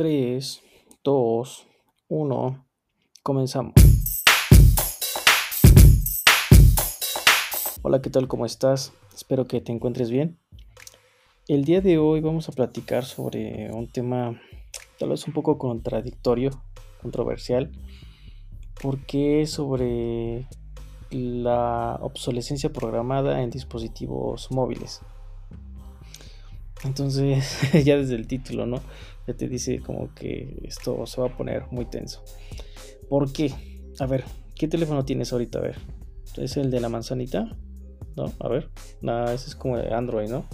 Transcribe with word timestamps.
3, 0.00 0.62
2, 1.04 1.66
1, 2.08 2.66
comenzamos. 3.22 3.74
Hola, 7.82 8.00
¿qué 8.00 8.08
tal? 8.08 8.26
¿Cómo 8.26 8.46
estás? 8.46 8.94
Espero 9.14 9.46
que 9.46 9.60
te 9.60 9.72
encuentres 9.72 10.10
bien. 10.10 10.38
El 11.48 11.66
día 11.66 11.82
de 11.82 11.98
hoy 11.98 12.22
vamos 12.22 12.48
a 12.48 12.52
platicar 12.52 13.04
sobre 13.04 13.70
un 13.72 13.88
tema 13.88 14.40
tal 14.98 15.10
vez 15.10 15.26
un 15.26 15.34
poco 15.34 15.58
contradictorio, 15.58 16.48
controversial, 17.02 17.70
porque 18.80 19.42
es 19.42 19.50
sobre 19.50 20.46
la 21.10 21.98
obsolescencia 22.00 22.72
programada 22.72 23.42
en 23.42 23.50
dispositivos 23.50 24.50
móviles. 24.50 25.02
Entonces, 26.84 27.60
ya 27.84 27.98
desde 27.98 28.14
el 28.14 28.26
título, 28.26 28.64
¿no? 28.64 28.80
Ya 29.26 29.34
te 29.34 29.48
dice 29.48 29.80
como 29.80 30.14
que 30.14 30.60
esto 30.64 31.06
se 31.06 31.20
va 31.20 31.28
a 31.28 31.36
poner 31.36 31.66
muy 31.70 31.84
tenso. 31.86 32.24
¿Por 33.08 33.32
qué? 33.32 33.52
A 33.98 34.06
ver, 34.06 34.24
¿qué 34.54 34.68
teléfono 34.68 35.04
tienes 35.04 35.32
ahorita? 35.32 35.58
A 35.58 35.62
ver, 35.62 35.76
¿es 36.36 36.56
el 36.56 36.70
de 36.70 36.80
la 36.80 36.88
manzanita? 36.88 37.56
¿No? 38.16 38.32
A 38.40 38.48
ver, 38.48 38.70
nada, 39.02 39.32
ese 39.32 39.48
es 39.48 39.54
como 39.54 39.76
Android, 39.76 40.28
¿no? 40.28 40.44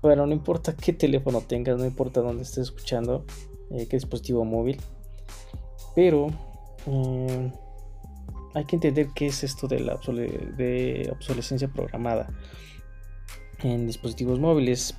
Pero 0.00 0.26
no 0.26 0.32
importa 0.32 0.76
qué 0.76 0.92
teléfono 0.92 1.40
tengas, 1.40 1.78
no 1.78 1.84
importa 1.84 2.20
dónde 2.20 2.42
estés 2.42 2.64
escuchando, 2.64 3.24
eh, 3.70 3.86
qué 3.88 3.96
dispositivo 3.96 4.44
móvil. 4.44 4.80
Pero 5.94 6.28
eh, 6.86 7.52
hay 8.54 8.64
que 8.64 8.76
entender 8.76 9.08
qué 9.14 9.26
es 9.26 9.44
esto 9.44 9.68
de 9.68 9.80
la 9.80 9.94
obsolescencia 9.94 11.68
programada 11.68 12.28
en 13.62 13.86
dispositivos 13.86 14.40
móviles 14.40 14.96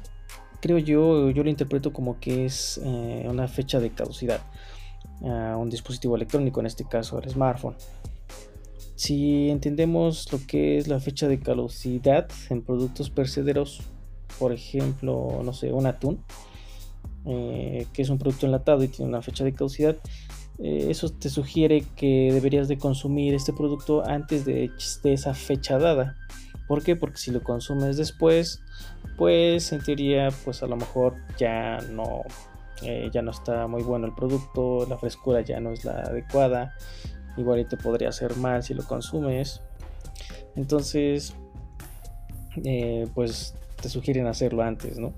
creo 0.64 0.78
yo, 0.78 1.30
yo 1.32 1.44
lo 1.44 1.50
interpreto 1.50 1.92
como 1.92 2.22
que 2.22 2.46
es 2.46 2.80
eh, 2.86 3.28
una 3.30 3.50
fecha 3.50 3.82
de 3.82 3.90
caducidad 3.90 4.40
a 5.22 5.58
un 5.58 5.70
dispositivo 5.70 6.16
electrónico, 6.16 6.62
en 6.62 6.68
este 6.68 6.86
caso 6.86 7.20
el 7.20 7.30
smartphone. 7.30 7.76
Si 8.96 9.50
entendemos 9.50 10.32
lo 10.32 10.40
que 10.48 10.78
es 10.78 10.88
la 10.88 11.02
fecha 11.02 11.28
de 11.28 11.42
caducidad 11.42 12.30
en 12.50 12.62
productos 12.62 13.10
percederos, 13.10 13.82
por 14.40 14.54
ejemplo, 14.54 15.42
no 15.44 15.52
sé, 15.52 15.74
un 15.74 15.86
atún, 15.86 16.24
eh, 17.26 17.86
que 17.92 18.02
es 18.02 18.10
un 18.10 18.18
producto 18.18 18.46
enlatado 18.46 18.86
y 18.86 18.88
tiene 18.88 19.10
una 19.10 19.22
fecha 19.22 19.44
de 19.44 19.54
caducidad, 19.54 19.98
eh, 20.60 20.88
eso 20.90 21.10
te 21.10 21.30
sugiere 21.30 21.84
que 21.98 22.32
deberías 22.32 22.70
de 22.70 22.78
consumir 22.78 23.34
este 23.34 23.52
producto 23.52 24.02
antes 24.08 24.46
de 24.46 24.72
esa 25.04 25.34
fecha 25.34 25.78
dada. 25.78 26.16
¿Por 26.68 26.84
qué? 26.84 26.96
Porque 26.96 27.18
si 27.18 27.32
lo 27.32 27.44
consumes 27.44 27.98
después, 27.98 28.62
pues 29.18 29.72
en 29.74 29.82
teoría, 29.82 30.30
pues 30.44 30.64
a 30.64 30.68
lo 30.68 30.76
mejor 30.76 31.16
ya 31.38 31.80
no, 31.92 32.24
eh, 32.82 33.10
ya 33.14 33.22
no 33.22 33.32
está 33.32 33.68
muy 33.68 33.84
bueno 33.84 34.08
el 34.08 34.16
producto, 34.16 34.86
la 34.88 34.98
frescura 34.98 35.42
ya 35.42 35.60
no 35.60 35.72
es 35.72 35.86
la 35.86 36.02
adecuada, 36.02 36.74
igual 37.38 37.68
te 37.68 37.78
podría 37.78 38.10
hacer 38.10 38.36
mal 38.38 38.64
si 38.64 38.74
lo 38.74 38.84
consumes. 38.84 39.62
Entonces, 40.56 41.36
eh, 42.64 43.08
pues 43.14 43.56
te 43.82 43.90
sugieren 43.90 44.28
hacerlo 44.28 44.64
antes, 44.64 44.98
¿no? 44.98 45.14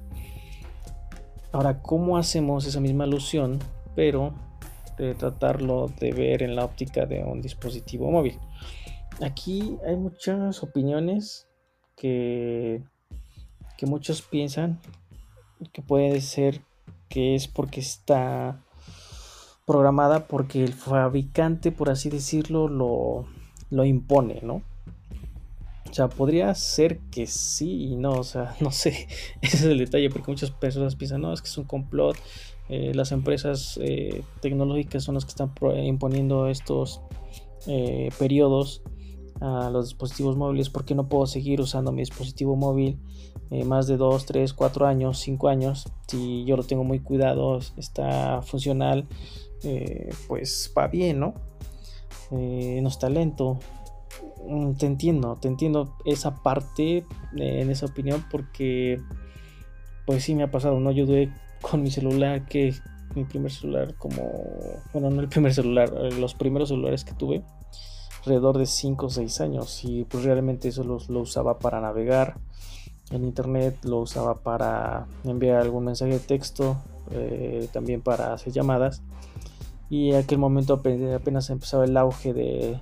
Ahora, 1.52 1.82
¿cómo 1.82 2.18
hacemos 2.18 2.66
esa 2.66 2.80
misma 2.80 3.06
alusión, 3.06 3.60
pero 3.96 4.34
de 4.98 5.14
tratarlo 5.14 5.92
de 6.00 6.12
ver 6.12 6.44
en 6.44 6.56
la 6.56 6.66
óptica 6.66 7.06
de 7.06 7.24
un 7.24 7.42
dispositivo 7.42 8.12
móvil? 8.12 8.40
Aquí 9.22 9.78
hay 9.86 9.96
muchas 9.96 10.62
opiniones 10.62 11.48
que, 11.96 12.84
que 13.78 13.86
muchos 13.86 14.22
piensan 14.22 14.80
que 15.72 15.82
puede 15.82 16.20
ser 16.22 16.62
que 17.10 17.36
es 17.36 17.48
porque 17.48 17.80
está 17.80 18.62
programada 19.66 20.28
porque 20.28 20.64
el 20.64 20.74
fabricante, 20.74 21.72
por 21.72 21.90
así 21.90 22.10
decirlo, 22.10 22.68
lo, 22.68 23.26
lo 23.70 23.86
impone, 23.86 24.42
¿no? 24.44 24.62
O 25.90 25.94
sea, 25.94 26.10
podría 26.10 26.54
ser 26.56 27.00
que 27.10 27.26
sí 27.26 27.86
y 27.86 27.96
no, 27.96 28.12
o 28.12 28.24
sea, 28.24 28.56
no 28.60 28.72
sé, 28.72 29.08
ese 29.42 29.58
es 29.58 29.64
el 29.64 29.78
detalle, 29.78 30.10
porque 30.10 30.32
muchas 30.32 30.52
personas 30.52 30.96
piensan, 30.96 31.22
no, 31.22 31.34
es 31.34 31.42
que 31.42 31.48
es 31.48 31.58
un 31.58 31.64
complot, 31.64 32.18
eh, 32.68 32.92
las 32.94 33.12
empresas 33.12 33.80
eh, 33.82 34.24
tecnológicas 34.42 35.04
son 35.04 35.16
las 35.16 35.26
que 35.26 35.30
están 35.30 35.52
imponiendo 35.84 36.48
estos 36.48 37.02
eh, 37.68 38.10
periodos 38.20 38.82
a 39.42 39.70
los 39.70 39.86
dispositivos 39.86 40.38
móviles 40.38 40.70
porque 40.70 40.96
no 40.96 41.08
puedo 41.08 41.26
seguir 41.28 41.60
usando 41.60 41.92
mi 41.92 42.02
dispositivo 42.02 42.56
móvil 42.56 43.00
eh, 43.52 43.64
más 43.64 43.88
de 43.88 43.98
2, 43.98 44.26
3, 44.26 44.54
4 44.54 44.88
años, 44.88 45.20
5 45.20 45.48
años. 45.48 45.92
Si 46.08 46.46
yo 46.46 46.58
lo 46.58 46.64
tengo 46.64 46.84
muy 46.84 47.00
cuidado, 47.00 47.60
está 47.78 48.42
funcional, 48.42 49.08
eh, 49.64 50.10
pues 50.28 50.74
va 50.78 50.88
bien, 50.88 51.20
¿no? 51.20 51.34
Eh, 52.32 52.80
no 52.82 52.90
está 52.90 53.10
lento. 53.10 53.60
Mm, 54.48 54.74
te 54.74 54.86
entiendo, 54.86 55.38
te 55.40 55.48
entiendo 55.48 55.96
esa 56.06 56.42
parte 56.42 57.06
en 57.36 57.70
esa 57.70 57.86
opinión 57.86 58.26
porque 58.32 59.02
pues 60.06 60.24
sí 60.24 60.36
me 60.36 60.44
ha 60.44 60.52
pasado, 60.52 60.80
¿no? 60.80 60.92
Yo 60.92 61.06
duré 61.06 61.32
con 61.62 61.82
mi 61.82 61.92
celular 61.92 62.46
que 62.46 62.74
mi 63.16 63.24
primer 63.24 63.52
celular 63.52 63.96
como, 63.96 64.22
bueno, 64.94 65.10
no 65.10 65.22
el 65.22 65.30
primer 65.30 65.54
celular, 65.54 65.92
los 66.20 66.34
primeros 66.34 66.70
celulares 66.70 67.04
que 67.04 67.14
tuve 67.14 67.44
alrededor 68.26 68.58
de 68.58 68.66
5 68.66 69.06
o 69.06 69.10
6 69.10 69.42
años 69.42 69.84
y 69.84 70.04
pues 70.06 70.24
realmente 70.24 70.70
eso 70.70 70.84
lo, 70.84 71.20
usaba 71.20 71.60
para 71.60 71.80
navegar 71.80 72.38
en 73.12 73.24
internet, 73.24 73.78
lo 73.84 74.00
usaba 74.00 74.36
para 74.36 75.06
enviar 75.24 75.62
algún 75.62 75.86
mensaje 75.86 76.14
de 76.14 76.20
texto, 76.20 76.78
eh, 77.12 77.70
también 77.72 78.02
para 78.02 78.34
hacer 78.34 78.52
llamadas 78.52 79.04
y 79.90 80.12
en 80.12 80.18
aquel 80.18 80.40
momento 80.40 80.74
apenas 80.74 81.50
empezaba 81.52 81.86
el 81.86 81.96
auge 81.98 82.34
de, 82.34 82.80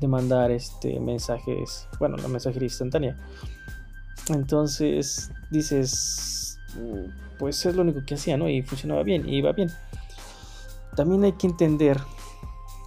de 0.00 0.08
mandar 0.08 0.50
este, 0.50 0.98
mensajes, 0.98 1.86
bueno, 1.98 2.16
la 2.16 2.28
mensajería 2.28 2.66
instantánea. 2.66 3.16
Entonces 4.28 5.30
dices, 5.50 6.58
pues 7.38 7.66
es 7.66 7.74
lo 7.74 7.82
único 7.82 8.00
que 8.06 8.14
hacía, 8.14 8.38
¿no? 8.38 8.48
Y 8.48 8.62
funcionaba 8.62 9.02
bien, 9.02 9.28
y 9.28 9.36
iba 9.36 9.52
bien. 9.52 9.70
También 10.96 11.24
hay 11.24 11.32
que 11.32 11.46
entender 11.46 11.98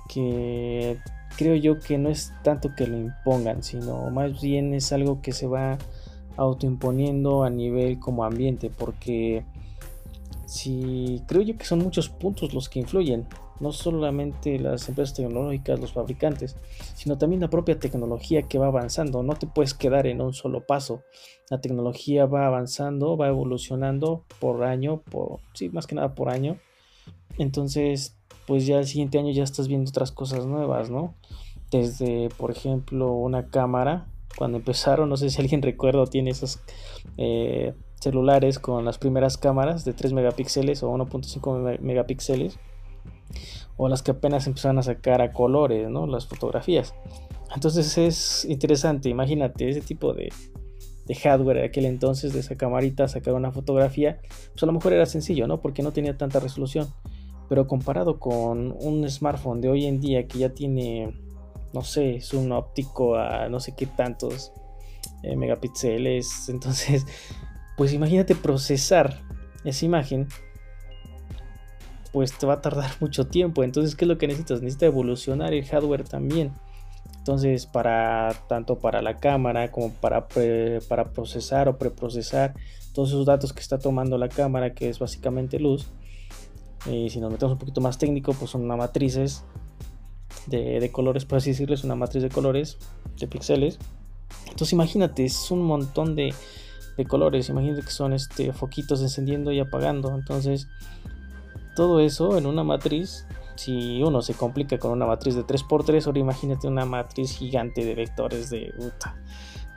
que 0.09 0.99
creo 1.37 1.55
yo 1.55 1.79
que 1.79 1.97
no 1.97 2.09
es 2.09 2.33
tanto 2.43 2.73
que 2.75 2.87
lo 2.87 2.97
impongan, 2.97 3.63
sino 3.63 4.09
más 4.09 4.41
bien 4.41 4.73
es 4.73 4.91
algo 4.91 5.21
que 5.21 5.31
se 5.31 5.47
va 5.47 5.77
autoimponiendo 6.37 7.43
a 7.43 7.49
nivel 7.49 7.99
como 7.99 8.23
ambiente, 8.23 8.69
porque 8.69 9.45
si 10.45 11.21
creo 11.27 11.41
yo 11.41 11.57
que 11.57 11.65
son 11.65 11.79
muchos 11.79 12.09
puntos 12.09 12.53
los 12.53 12.69
que 12.69 12.79
influyen, 12.79 13.27
no 13.59 13.71
solamente 13.71 14.59
las 14.59 14.87
empresas 14.89 15.15
tecnológicas, 15.15 15.79
los 15.79 15.93
fabricantes, 15.93 16.57
sino 16.93 17.17
también 17.17 17.41
la 17.41 17.49
propia 17.49 17.79
tecnología 17.79 18.43
que 18.43 18.57
va 18.57 18.67
avanzando. 18.67 19.23
No 19.23 19.35
te 19.35 19.47
puedes 19.47 19.73
quedar 19.73 20.07
en 20.07 20.21
un 20.21 20.33
solo 20.33 20.65
paso. 20.65 21.03
La 21.49 21.61
tecnología 21.61 22.25
va 22.25 22.47
avanzando, 22.47 23.15
va 23.15 23.29
evolucionando 23.29 24.25
por 24.39 24.63
año, 24.63 25.01
por 25.09 25.39
sí, 25.53 25.69
más 25.69 25.87
que 25.87 25.95
nada 25.95 26.15
por 26.15 26.29
año. 26.29 26.57
Entonces, 27.37 28.17
pues 28.47 28.65
ya 28.65 28.77
el 28.77 28.85
siguiente 28.85 29.17
año 29.17 29.31
ya 29.31 29.43
estás 29.43 29.67
viendo 29.67 29.89
otras 29.89 30.11
cosas 30.11 30.45
nuevas, 30.45 30.89
¿no? 30.89 31.15
Desde, 31.71 32.29
por 32.37 32.51
ejemplo, 32.51 33.13
una 33.13 33.47
cámara. 33.47 34.07
Cuando 34.37 34.57
empezaron, 34.57 35.09
no 35.09 35.17
sé 35.17 35.29
si 35.29 35.41
alguien 35.41 35.61
recuerda 35.63 36.05
tiene 36.05 36.31
esos 36.31 36.59
eh, 37.17 37.73
celulares 37.99 38.59
con 38.59 38.85
las 38.85 38.97
primeras 38.97 39.37
cámaras 39.37 39.85
de 39.85 39.93
3 39.93 40.13
megapíxeles 40.13 40.83
o 40.83 40.91
1.5 40.91 41.79
megapíxeles. 41.79 42.59
O 43.77 43.89
las 43.89 44.03
que 44.03 44.11
apenas 44.11 44.47
empezaron 44.47 44.79
a 44.79 44.83
sacar 44.83 45.21
a 45.21 45.33
colores, 45.33 45.89
¿no? 45.89 46.07
Las 46.07 46.27
fotografías. 46.27 46.93
Entonces 47.53 47.97
es 47.97 48.45
interesante, 48.45 49.09
imagínate 49.09 49.69
ese 49.69 49.81
tipo 49.81 50.13
de, 50.13 50.29
de 51.05 51.15
hardware 51.15 51.57
de 51.57 51.65
aquel 51.65 51.85
entonces, 51.85 52.33
de 52.33 52.39
esa 52.39 52.55
camarita, 52.55 53.07
sacar 53.07 53.33
una 53.33 53.51
fotografía, 53.51 54.19
pues 54.51 54.63
a 54.63 54.65
lo 54.65 54.73
mejor 54.73 54.93
era 54.93 55.05
sencillo, 55.05 55.47
¿no? 55.47 55.61
Porque 55.61 55.83
no 55.83 55.91
tenía 55.91 56.17
tanta 56.17 56.39
resolución. 56.39 56.87
Pero 57.47 57.67
comparado 57.67 58.19
con 58.19 58.75
un 58.79 59.09
smartphone 59.09 59.61
de 59.61 59.69
hoy 59.69 59.85
en 59.85 59.99
día 59.99 60.27
que 60.27 60.39
ya 60.39 60.49
tiene, 60.49 61.19
no 61.73 61.83
sé, 61.83 62.19
zoom 62.21 62.51
óptico 62.51 63.15
a 63.15 63.49
no 63.49 63.59
sé 63.59 63.75
qué 63.75 63.85
tantos 63.85 64.51
eh, 65.23 65.35
megapíxeles, 65.35 66.49
entonces, 66.49 67.05
pues 67.77 67.93
imagínate 67.93 68.35
procesar 68.35 69.21
esa 69.63 69.85
imagen, 69.85 70.27
pues 72.11 72.37
te 72.37 72.45
va 72.45 72.53
a 72.53 72.61
tardar 72.61 72.91
mucho 72.99 73.27
tiempo. 73.27 73.63
Entonces, 73.63 73.95
¿qué 73.95 74.05
es 74.05 74.09
lo 74.09 74.17
que 74.17 74.27
necesitas? 74.27 74.61
Necesitas 74.61 74.87
evolucionar 74.87 75.53
el 75.53 75.65
hardware 75.65 76.03
también. 76.03 76.53
Entonces, 77.17 77.65
para 77.65 78.33
tanto 78.47 78.77
para 78.77 79.01
la 79.01 79.17
cámara 79.17 79.71
como 79.71 79.91
para, 79.93 80.27
para 80.87 81.11
procesar 81.11 81.67
o 81.67 81.77
preprocesar 81.77 82.53
todos 82.93 83.09
esos 83.09 83.25
datos 83.25 83.51
que 83.51 83.61
está 83.61 83.79
tomando 83.79 84.17
la 84.19 84.29
cámara, 84.29 84.73
que 84.73 84.89
es 84.89 84.99
básicamente 84.99 85.59
luz, 85.59 85.87
y 86.85 87.09
si 87.09 87.19
nos 87.19 87.31
metemos 87.31 87.53
un 87.53 87.59
poquito 87.59 87.81
más 87.81 87.97
técnico, 87.97 88.33
pues 88.33 88.51
son 88.51 88.63
una 88.63 88.75
matrices 88.75 89.43
de, 90.47 90.89
colores, 90.91 91.25
por 91.25 91.37
así 91.37 91.51
decirlo, 91.51 91.75
es 91.75 91.83
una 91.83 91.95
matriz 91.95 92.23
de 92.23 92.29
colores, 92.29 92.77
de 93.19 93.27
píxeles. 93.27 93.79
Entonces 94.43 94.73
imagínate, 94.73 95.25
es 95.25 95.51
un 95.51 95.63
montón 95.63 96.15
de, 96.15 96.33
colores, 97.07 97.49
imagínate 97.49 97.81
que 97.81 97.91
son 97.91 98.13
este, 98.13 98.53
foquitos 98.53 99.01
encendiendo 99.01 99.51
y 99.51 99.59
apagando. 99.59 100.13
Entonces, 100.15 100.67
todo 101.75 101.99
eso 101.99 102.37
en 102.37 102.45
una 102.45 102.63
matriz, 102.63 103.25
si 103.55 104.01
uno 104.01 104.21
se 104.21 104.33
complica 104.33 104.77
con 104.77 104.91
una 104.91 105.05
matriz 105.05 105.35
de 105.35 105.43
3x3, 105.43 106.05
ahora 106.05 106.19
imagínate 106.19 106.67
una 106.67 106.85
matriz 106.85 107.31
gigante 107.37 107.83
de 107.83 107.95
vectores 107.95 108.49
de 108.49 108.73
puta, 108.77 109.15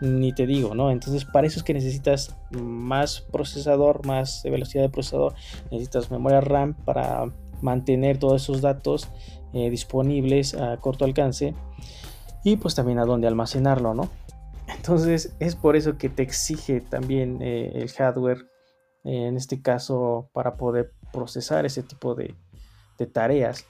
ni 0.00 0.33
te 0.33 0.47
digo, 0.47 0.75
¿no? 0.75 0.91
Entonces, 0.91 1.25
para 1.25 1.47
eso 1.47 1.59
es 1.59 1.65
que 1.65 1.75
necesitas 1.75 2.37
más 2.50 3.21
procesador, 3.21 4.06
más 4.06 4.43
velocidad 4.45 4.85
de 4.85 4.89
procesador, 4.89 5.35
necesitas 5.71 6.11
memoria 6.11 6.41
RAM 6.41 6.75
para 6.85 7.27
mantener 7.61 8.19
todos 8.19 8.43
esos 8.43 8.61
datos 8.61 9.09
eh, 9.53 9.71
disponibles 9.71 10.55
a 10.55 10.77
corto 10.77 11.05
alcance 11.05 11.55
y 12.45 12.56
pues 12.56 12.75
también 12.75 12.99
a 12.99 13.05
dónde 13.05 13.27
almacenarlo, 13.27 13.95
¿no? 13.95 14.09
Entonces 14.69 15.35
es 15.41 15.56
por 15.56 15.77
eso 15.77 15.99
que 15.99 16.09
te 16.09 16.23
exige 16.23 16.81
también 16.81 17.43
eh, 17.43 17.73
el 17.75 17.91
hardware, 17.91 18.47
en 19.05 19.37
este 19.37 19.62
caso, 19.62 20.29
para 20.33 20.56
poder 20.56 20.93
procesar 21.12 21.65
ese 21.65 21.83
tipo 21.83 22.15
de, 22.15 22.35
de 22.99 23.06
tareas. 23.06 23.65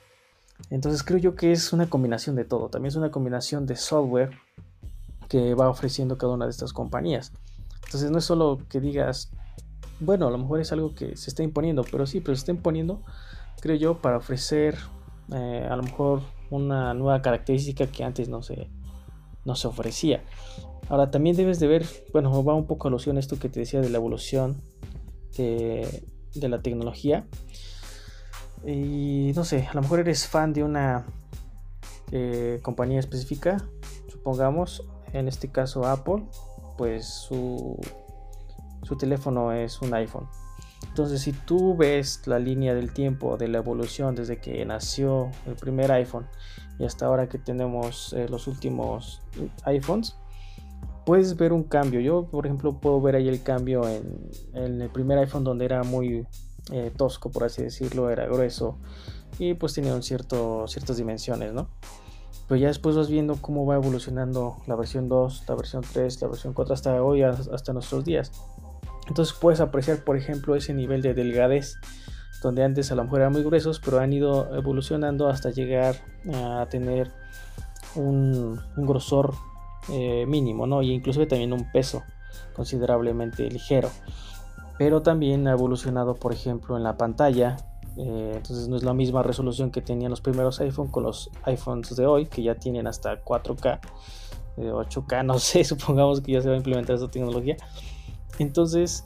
Entonces 0.71 1.05
creo 1.05 1.19
yo 1.19 1.35
que 1.37 1.53
es 1.53 1.73
una 1.73 1.89
combinación 1.89 2.35
de 2.35 2.45
todo, 2.45 2.69
también 2.69 2.89
es 2.89 2.97
una 2.97 3.11
combinación 3.11 3.65
de 3.65 3.77
software 3.77 4.31
que 5.29 5.55
va 5.55 5.69
ofreciendo 5.69 6.19
cada 6.19 6.33
una 6.33 6.47
de 6.47 6.51
estas 6.51 6.73
compañías. 6.73 7.33
Entonces 7.85 8.11
no 8.11 8.19
es 8.19 8.25
solo 8.25 8.59
que 8.69 8.81
digas, 8.81 9.31
bueno, 10.01 10.29
a 10.29 10.31
lo 10.31 10.39
mejor 10.39 10.61
es 10.61 10.73
algo 10.73 10.95
que 10.95 11.17
se 11.17 11.31
está 11.31 11.43
imponiendo, 11.43 11.85
pero 11.91 12.07
sí, 12.07 12.21
pero 12.21 12.35
se 12.35 12.41
está 12.41 12.53
imponiendo, 12.53 13.03
creo 13.61 13.77
yo, 13.77 13.99
para 14.01 14.19
ofrecer 14.19 14.79
eh, 15.33 15.67
a 15.69 15.77
lo 15.77 15.83
mejor 15.83 16.23
una 16.51 16.95
nueva 16.95 17.21
característica 17.23 17.87
que 17.87 18.05
antes 18.05 18.29
no 18.29 18.43
se, 18.43 18.71
no 19.45 19.55
se 19.55 19.69
ofrecía. 19.69 20.23
Ahora 20.89 21.11
también 21.11 21.37
debes 21.37 21.61
de 21.61 21.67
ver, 21.67 21.87
bueno, 22.13 22.43
va 22.45 22.55
un 22.55 22.67
poco 22.67 22.89
alusión 22.89 23.17
a 23.17 23.21
esto 23.21 23.39
que 23.39 23.49
te 23.49 23.61
decía 23.61 23.81
de 23.81 23.91
la 23.91 23.99
evolución 23.99 24.63
de, 25.37 26.03
la 26.35 26.63
tecnología. 26.63 27.27
Y 28.67 29.33
no 29.35 29.45
sé, 29.45 29.67
a 29.71 29.75
lo 29.75 29.83
mejor 29.83 30.01
eres 30.01 30.27
fan 30.27 30.53
de 30.53 30.65
una 30.65 31.07
eh, 32.11 32.61
compañía 32.63 33.01
específica, 33.01 33.59
supongamos, 34.09 34.85
en 35.13 35.29
este 35.29 35.51
caso 35.51 35.87
Apple, 35.87 36.25
pues 36.77 37.07
su, 37.07 37.77
su 38.83 38.97
teléfono 38.97 39.53
es 39.53 39.81
un 39.81 39.95
iPhone. 39.95 40.29
Entonces, 40.89 41.21
si 41.23 41.33
tú 41.33 41.77
ves 41.77 42.23
la 42.27 42.39
línea 42.39 42.75
del 42.75 42.93
tiempo 42.93 43.37
de 43.37 43.49
la 43.49 43.59
evolución 43.59 44.15
desde 44.15 44.41
que 44.41 44.65
nació 44.65 45.31
el 45.47 45.55
primer 45.55 45.91
iPhone 45.93 46.27
y 46.79 46.85
hasta 46.85 47.07
ahora 47.07 47.29
que 47.29 47.39
tenemos 47.39 48.13
eh, 48.13 48.29
los 48.29 48.47
últimos 48.47 49.23
iPhones, 49.65 50.17
puedes 51.05 51.37
ver 51.37 51.53
un 51.53 51.65
cambio. 51.65 52.01
Yo, 52.01 52.27
por 52.27 52.47
ejemplo, 52.47 52.81
puedo 52.81 53.01
ver 53.01 53.17
ahí 53.17 53.29
el 53.29 53.43
cambio 53.43 53.89
en, 53.89 54.31
el 54.55 54.89
primer 54.91 55.19
iPhone 55.19 55.45
donde 55.45 55.65
era 55.65 55.83
muy 55.83 56.27
eh, 56.71 56.93
tosco, 56.97 57.31
por 57.31 57.45
así 57.45 57.63
decirlo, 57.63 58.11
era 58.11 58.27
grueso 58.27 58.79
y 59.39 59.55
pues 59.55 59.75
tenía 59.75 59.95
un 59.95 60.03
cierto, 60.03 60.67
ciertas 60.67 60.97
dimensiones, 60.97 61.53
¿no? 61.53 61.69
Pero 62.49 62.61
ya 62.61 62.69
después 62.69 62.97
vas 62.97 63.11
viendo 63.11 63.37
cómo 63.37 63.67
va 63.67 63.77
evolucionando 63.77 64.57
la 64.67 64.75
versión 64.75 65.09
2, 65.09 65.45
la 65.47 65.55
versión 65.55 65.83
3, 65.83 66.23
la 66.23 66.29
versión 66.29 66.55
4 66.55 66.75
hasta 66.75 67.03
hoy, 67.03 67.23
hasta 67.23 67.73
nuestros 67.75 68.05
días. 68.05 68.33
Entonces 69.07 69.37
puedes 69.39 69.61
apreciar, 69.61 70.03
por 70.05 70.17
ejemplo, 70.17 70.57
ese 70.57 70.73
nivel 70.73 71.03
de 71.03 71.15
delgadez, 71.15 71.75
donde 72.43 72.65
antes 72.65 72.91
a 72.91 72.95
lo 72.95 73.05
mejor 73.05 73.21
eran 73.21 73.33
muy 73.33 73.43
gruesos, 73.43 73.81
pero 73.81 73.99
han 73.99 74.13
ido 74.13 74.55
evolucionando 74.57 75.29
hasta 75.29 75.51
llegar 75.51 75.97
a 76.35 76.67
tener 76.71 77.11
un, 77.95 78.61
grosor 78.77 79.35
eh, 79.91 80.25
mínimo, 80.27 80.67
¿no? 80.67 80.83
Y 80.83 80.93
inclusive 80.93 81.27
también 81.27 81.53
un 81.53 81.71
peso 81.71 82.03
considerablemente 82.55 83.49
ligero. 83.51 83.91
Pero 84.79 85.03
también 85.03 85.49
ha 85.49 85.53
evolucionado, 85.53 86.15
por 86.15 86.33
ejemplo, 86.33 86.77
en 86.77 86.85
la 86.85 86.97
pantalla. 86.97 87.57
Eh, 87.99 88.33
entonces 88.37 88.69
no 88.69 88.77
es 88.77 88.85
la 88.85 88.95
misma 88.95 89.23
resolución 89.23 89.71
que 89.71 89.83
tenían 89.83 90.11
los 90.11 90.21
primeros 90.21 90.61
iPhone 90.61 90.89
con 90.89 91.03
los 91.03 91.31
iPhones 91.45 91.95
de 91.97 92.07
hoy, 92.07 92.27
que 92.27 92.43
ya 92.43 92.55
tienen 92.55 92.87
hasta 92.87 93.25
4K, 93.25 93.81
8K, 94.57 95.25
no 95.27 95.39
sé, 95.39 95.65
supongamos 95.65 96.21
que 96.21 96.33
ya 96.33 96.41
se 96.41 96.49
va 96.49 96.55
a 96.55 96.59
implementar 96.59 96.95
esta 96.95 97.11
tecnología. 97.11 97.57
Entonces, 98.39 99.05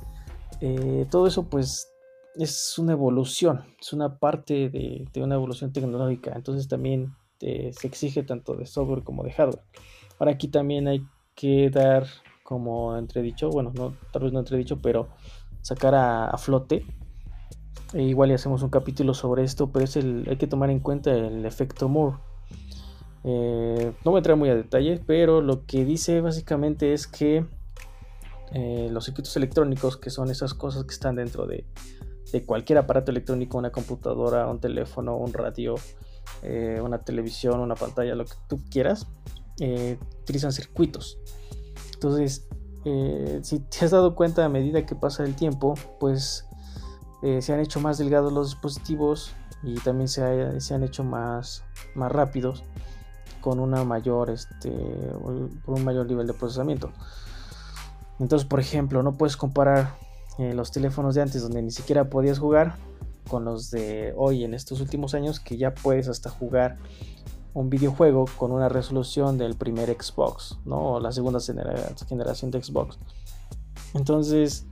eh, 0.61 1.07
todo 1.11 1.27
eso 1.27 1.45
pues 1.45 1.93
es 2.37 2.79
una 2.79 2.93
evolución, 2.93 3.65
es 3.81 3.93
una 3.93 4.19
parte 4.19 4.69
de, 4.69 5.09
una 5.17 5.35
evolución 5.35 5.73
tecnológica. 5.73 6.33
Entonces 6.35 6.69
también 6.69 7.15
eh, 7.41 7.73
se 7.73 7.87
exige 7.87 8.23
tanto 8.23 8.55
de 8.55 8.67
software 8.67 9.03
como 9.03 9.25
de 9.25 9.33
hardware. 9.33 9.65
Ahora 10.19 10.33
aquí 10.33 10.49
también 10.49 10.87
hay 10.87 11.05
que 11.35 11.71
dar 11.71 12.07
como 12.45 12.97
entredicho, 12.97 13.51
bueno, 13.51 13.73
no, 13.75 13.97
tal 14.13 14.23
vez 14.23 14.33
no 14.33 14.41
entredicho, 14.41 14.81
pero 14.81 15.09
sacar 15.63 15.95
a, 15.95 16.37
flote. 16.39 16.85
Igual 17.95 18.31
hacemos 18.31 18.63
un 18.63 18.71
capítulo 18.71 19.13
sobre 19.13 19.45
esto, 19.45 19.71
pero 19.71 19.85
es 19.85 19.97
el, 19.97 20.27
hay 20.29 20.37
que 20.37 20.47
tomar 20.47 20.71
en 20.71 20.81
cuenta 20.81 21.13
el 21.13 21.45
efecto 21.45 21.89
Moore. 21.89 22.17
Eh, 23.25 23.93
no 24.05 24.11
voy 24.11 24.19
a 24.19 24.21
entrar 24.21 24.37
muy 24.37 24.49
a 24.49 24.55
detalle, 24.55 25.01
pero 25.07 25.43
lo 25.43 25.67
que 25.67 25.85
dice 25.85 26.21
básicamente 26.23 26.95
es 26.95 27.07
que 27.07 27.45
eh, 28.53 28.89
los 28.91 29.05
circuitos 29.05 29.37
electrónicos, 29.37 29.99
que 29.99 30.11
son 30.11 30.31
esas 30.31 30.55
cosas 30.55 30.85
que 30.85 30.93
están 30.93 31.17
dentro 31.17 31.47
de, 31.47 31.67
cualquier 32.47 32.79
aparato 32.79 33.11
electrónico, 33.11 33.59
una 33.59 33.71
computadora, 33.71 34.47
un 34.47 34.59
teléfono, 34.59 35.19
un 35.19 35.35
radio, 35.35 35.75
eh, 36.43 36.81
una 36.83 37.05
televisión, 37.05 37.61
una 37.61 37.75
pantalla, 37.75 38.15
lo 38.15 38.25
que 38.25 38.33
tú 38.49 38.59
quieras, 38.71 39.07
utilizan 40.23 40.51
circuitos. 40.51 41.19
Entonces, 41.93 42.49
si 43.43 43.61
te 43.61 43.85
has 43.85 43.91
dado 43.91 44.15
cuenta 44.15 44.47
a 44.47 44.49
medida 44.49 44.87
que 44.87 44.95
pasa 44.95 45.25
el 45.25 45.37
tiempo, 45.37 45.75
pues 46.01 46.49
se 47.23 47.53
han 47.53 47.61
hecho 47.61 47.81
más 47.81 47.99
delgados 47.99 48.33
los 48.33 48.51
dispositivos 48.51 49.35
y 49.63 49.75
también 49.77 50.09
se, 50.09 50.23
han 50.23 50.83
hecho 50.83 51.05
más, 51.05 51.63
más 51.95 52.11
rápidos 52.11 52.65
con 53.41 53.61
una 53.61 53.85
mayor, 53.85 54.31
este, 54.31 54.71
un 54.71 55.85
mayor 55.85 56.07
nivel 56.07 56.27
de 56.27 56.35
procesamiento. 56.35 56.91
Entonces, 58.19 58.47
por 58.47 58.61
ejemplo, 58.61 59.03
no 59.03 59.13
puedes 59.13 59.37
comparar 59.37 59.97
eh, 60.39 60.55
los 60.55 60.71
teléfonos 60.71 61.15
de 61.15 61.23
antes 61.23 61.43
donde 61.43 61.63
ni 61.63 61.71
siquiera 61.71 62.09
podías 62.09 62.39
jugar 62.39 62.77
con 63.29 63.45
los 63.45 63.71
de 63.71 64.13
hoy 64.17 64.45
en 64.45 64.55
estos 64.55 64.81
últimos 64.81 65.15
años 65.15 65.41
que 65.41 65.57
ya 65.57 65.75
puedes 65.75 66.09
hasta 66.09 66.31
jugar 66.31 66.79
un 67.55 67.69
videojuego 67.69 68.25
con 68.39 68.53
una 68.53 68.69
resolución 68.69 69.39
del 69.39 69.57
primer 69.57 69.91
Xbox, 69.91 70.59
¿no? 70.65 70.95
O 70.95 71.01
la 71.01 71.13
segunda 71.13 71.39
generación 71.41 72.51
de 72.51 72.63
Xbox. 72.63 72.99
Entonces, 73.95 74.67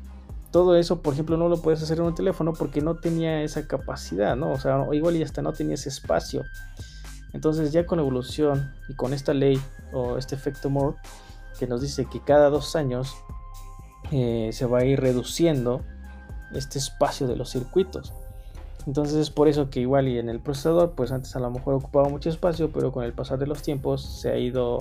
todo 0.50 0.76
eso, 0.76 1.02
por 1.02 1.14
ejemplo, 1.14 1.36
no 1.36 1.48
lo 1.48 1.60
puedes 1.62 1.82
hacer 1.82 1.98
en 1.98 2.04
un 2.04 2.14
teléfono 2.14 2.52
porque 2.52 2.80
no 2.80 2.96
tenía 2.96 3.42
esa 3.42 3.66
capacidad, 3.66 4.36
¿no? 4.36 4.52
O 4.52 4.58
sea, 4.58 4.86
igual 4.92 5.16
y 5.16 5.22
hasta 5.22 5.42
no 5.42 5.52
tenía 5.52 5.74
ese 5.74 5.88
espacio. 5.88 6.44
Entonces, 7.32 7.72
ya 7.72 7.86
con 7.86 8.00
evolución 8.00 8.74
y 8.88 8.94
con 8.94 9.14
esta 9.14 9.32
ley 9.32 9.60
o 9.92 10.18
este 10.18 10.34
efecto 10.34 10.68
Moore, 10.70 10.96
que 11.58 11.66
nos 11.66 11.80
dice 11.80 12.06
que 12.10 12.20
cada 12.20 12.50
dos 12.50 12.74
años 12.74 13.14
eh, 14.10 14.50
se 14.52 14.66
va 14.66 14.80
a 14.80 14.84
ir 14.84 15.00
reduciendo 15.00 15.82
este 16.52 16.78
espacio 16.78 17.26
de 17.28 17.36
los 17.36 17.50
circuitos. 17.50 18.12
Entonces 18.86 19.16
es 19.16 19.30
por 19.30 19.46
eso 19.46 19.70
que 19.70 19.80
igual 19.80 20.08
y 20.08 20.18
en 20.18 20.28
el 20.28 20.40
procesador, 20.40 20.92
pues 20.92 21.12
antes 21.12 21.36
a 21.36 21.40
lo 21.40 21.50
mejor 21.50 21.74
ocupaba 21.74 22.08
mucho 22.08 22.30
espacio, 22.30 22.70
pero 22.72 22.92
con 22.92 23.04
el 23.04 23.12
pasar 23.12 23.38
de 23.38 23.46
los 23.46 23.62
tiempos 23.62 24.02
se 24.02 24.30
ha 24.30 24.38
ido 24.38 24.78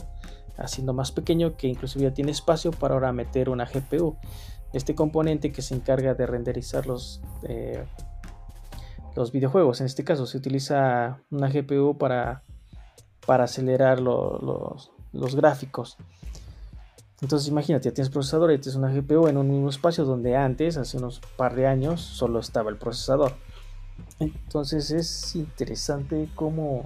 haciendo 0.57 0.93
más 0.93 1.11
pequeño, 1.11 1.55
que 1.57 1.67
inclusive 1.67 2.05
ya 2.05 2.13
tiene 2.13 2.31
espacio 2.31 2.71
para 2.71 2.93
ahora 2.93 3.11
meter 3.11 3.49
una 3.49 3.65
GPU. 3.65 4.15
Este 4.73 4.95
componente 4.95 5.51
que 5.51 5.61
se 5.61 5.75
encarga 5.75 6.13
de 6.13 6.25
renderizar 6.27 6.85
los, 6.85 7.21
eh, 7.43 7.83
los 9.15 9.31
videojuegos. 9.31 9.79
En 9.81 9.87
este 9.87 10.03
caso 10.03 10.25
se 10.25 10.37
utiliza 10.37 11.19
una 11.31 11.49
GPU 11.49 11.97
para, 11.97 12.43
para 13.25 13.45
acelerar 13.45 13.99
los, 13.99 14.91
los 15.11 15.35
gráficos. 15.35 15.97
Entonces 17.21 17.49
imagínate, 17.49 17.91
tienes 17.91 18.09
procesador 18.09 18.51
y 18.51 18.59
tienes 18.59 18.75
una 18.75 18.93
GPU 18.93 19.27
en 19.27 19.37
un 19.37 19.49
mismo 19.49 19.69
espacio 19.69 20.05
donde 20.05 20.37
antes, 20.37 20.77
hace 20.77 20.97
unos 20.97 21.19
par 21.35 21.53
de 21.55 21.67
años, 21.67 21.99
solo 22.01 22.39
estaba 22.39 22.69
el 22.69 22.77
procesador. 22.77 23.33
Entonces 24.19 24.91
es 24.91 25.35
interesante 25.35 26.29
cómo 26.35 26.85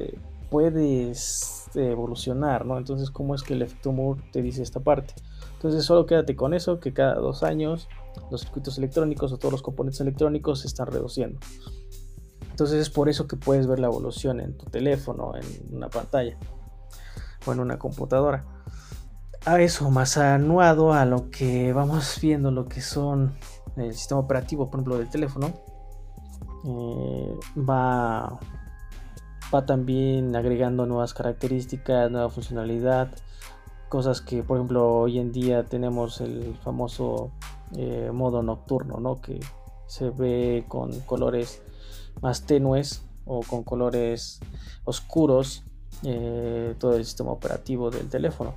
eh, 0.00 0.18
puedes 0.50 1.70
evolucionar, 1.74 2.66
¿no? 2.66 2.78
Entonces 2.78 3.10
cómo 3.10 3.34
es 3.34 3.42
que 3.42 3.54
el 3.54 3.62
efecto 3.62 3.92
Moore 3.92 4.22
te 4.32 4.42
dice 4.42 4.62
esta 4.62 4.80
parte. 4.80 5.14
Entonces 5.58 5.84
solo 5.84 6.06
quédate 6.06 6.36
con 6.36 6.54
eso, 6.54 6.80
que 6.80 6.92
cada 6.92 7.14
dos 7.16 7.42
años 7.42 7.88
los 8.30 8.42
circuitos 8.42 8.78
electrónicos 8.78 9.32
o 9.32 9.38
todos 9.38 9.52
los 9.52 9.62
componentes 9.62 10.00
electrónicos 10.00 10.60
se 10.60 10.68
están 10.68 10.86
reduciendo. 10.86 11.40
Entonces 12.50 12.80
es 12.80 12.90
por 12.90 13.08
eso 13.08 13.26
que 13.26 13.36
puedes 13.36 13.66
ver 13.66 13.78
la 13.78 13.88
evolución 13.88 14.40
en 14.40 14.56
tu 14.56 14.66
teléfono, 14.66 15.32
en 15.36 15.76
una 15.76 15.88
pantalla 15.88 16.36
o 17.46 17.52
en 17.52 17.60
una 17.60 17.78
computadora 17.78 18.44
a 19.44 19.60
eso, 19.60 19.90
más 19.90 20.16
anuado 20.18 20.92
a 20.92 21.04
lo 21.04 21.30
que 21.30 21.72
vamos 21.72 22.18
viendo, 22.20 22.50
lo 22.50 22.66
que 22.66 22.80
son 22.80 23.36
el 23.76 23.94
sistema 23.94 24.20
operativo, 24.20 24.66
por 24.66 24.80
ejemplo, 24.80 24.98
del 24.98 25.08
teléfono, 25.08 25.52
eh, 26.64 27.38
va, 27.56 28.38
va 29.54 29.66
también 29.66 30.34
agregando 30.34 30.86
nuevas 30.86 31.14
características, 31.14 32.10
nueva 32.10 32.28
funcionalidad, 32.28 33.10
cosas 33.88 34.20
que, 34.20 34.42
por 34.42 34.58
ejemplo, 34.58 34.86
hoy 34.86 35.18
en 35.18 35.32
día 35.32 35.64
tenemos 35.64 36.20
el 36.20 36.56
famoso 36.62 37.30
eh, 37.76 38.10
modo 38.12 38.42
nocturno, 38.42 39.00
¿no? 39.00 39.20
Que 39.20 39.40
se 39.86 40.10
ve 40.10 40.64
con 40.68 41.00
colores 41.00 41.62
más 42.20 42.42
tenues 42.42 43.02
o 43.24 43.40
con 43.40 43.62
colores 43.62 44.40
oscuros 44.84 45.62
eh, 46.04 46.74
todo 46.78 46.94
el 46.94 47.04
sistema 47.04 47.30
operativo 47.30 47.90
del 47.90 48.08
teléfono. 48.08 48.54